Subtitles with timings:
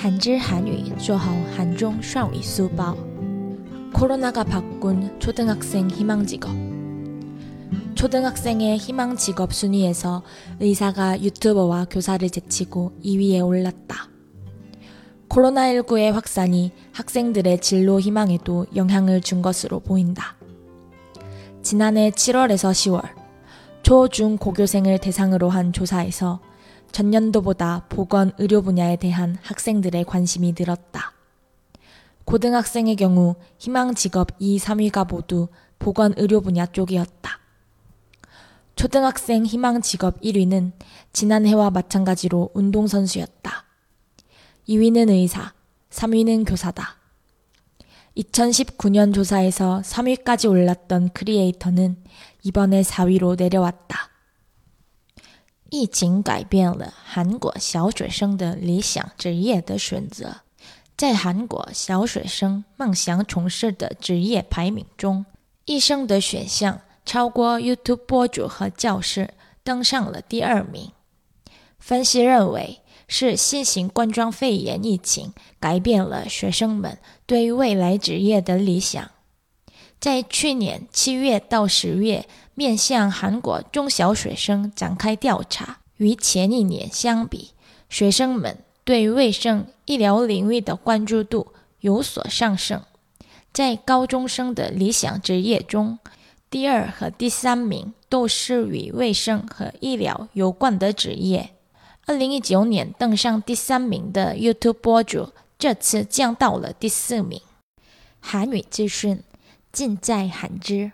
[0.00, 2.96] 한질한위做好 한종 샤위 수bao.
[3.92, 6.50] 코로나가 바꾼 초등학생 희망 직업.
[7.96, 10.22] 초등학생의 희망 직업 순위에서
[10.58, 14.08] 의사가 유튜버와 교사를 제치고 2위에 올랐다.
[15.28, 20.36] 코로나19의 확산이 학생들의 진로 희망에도 영향을 준 것으로 보인다.
[21.60, 23.02] 지난해 7월에서 10월,
[23.82, 26.40] 초, 중, 고교생을 대상으로 한 조사에서
[26.92, 31.12] 전년도보다 보건 의료 분야에 대한 학생들의 관심이 늘었다.
[32.24, 37.38] 고등학생의 경우 희망 직업 2, 3위가 모두 보건 의료 분야 쪽이었다.
[38.76, 40.72] 초등학생 희망 직업 1위는
[41.12, 43.64] 지난해와 마찬가지로 운동선수였다.
[44.68, 45.52] 2위는 의사,
[45.90, 46.96] 3위는 교사다.
[48.16, 51.96] 2019년 조사에서 3위까지 올랐던 크리에이터는
[52.42, 54.09] 이번에 4위로 내려왔다.
[55.70, 60.38] 疫情改变了韩国小学生的理想职业的选择。
[60.96, 65.24] 在韩国小学生梦想从事的职业排名中，
[65.64, 70.90] 医生的选项超过 YouTube 博主和教师，登上了第二名。
[71.78, 79.10] 分析认为，是新型冠状肺炎疫情改变了学生们对未来职业的理想。
[80.00, 82.26] 在去年七月到十月。
[82.60, 87.52] 面向韩国中小学生展开调查，与前一年相比，
[87.88, 92.82] 学生们对卫生医疗领域的关注度有所上升。
[93.50, 95.98] 在高中生的理想职业中，
[96.50, 101.52] 第二和第三名都是与卫生和医疗有关的职业。
[102.04, 107.40] 二零一九年登上第三名的 YouTube 博主，这次降到了第四名。
[108.20, 109.22] 韩语资讯
[109.72, 110.92] 尽在韩知。